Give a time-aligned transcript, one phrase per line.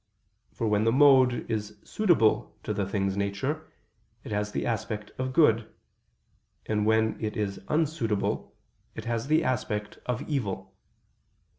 [0.51, 3.71] For when the mode is suitable to the thing's nature,
[4.23, 5.71] it has the aspect of good:
[6.65, 8.51] and when it is unsuitable,
[8.95, 10.73] it has the aspect of evil.